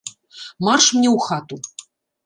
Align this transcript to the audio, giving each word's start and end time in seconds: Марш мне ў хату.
Марш 0.69 0.85
мне 0.95 1.09
ў 1.13 1.15
хату. 1.29 1.55